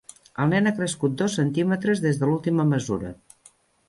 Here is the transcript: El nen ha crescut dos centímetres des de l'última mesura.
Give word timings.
El 0.43 0.47
nen 0.53 0.69
ha 0.69 0.71
crescut 0.77 1.19
dos 1.19 1.35
centímetres 1.39 2.01
des 2.05 2.21
de 2.21 2.31
l'última 2.31 2.65
mesura. 2.71 3.13